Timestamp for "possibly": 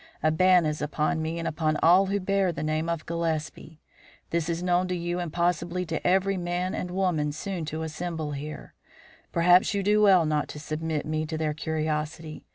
5.31-5.85